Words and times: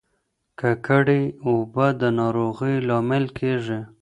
ککړې 0.59 1.21
اوبه 1.45 1.87
د 2.01 2.03
ناروغیو 2.19 2.85
لامل 2.89 3.25
کیږي. 3.37 3.79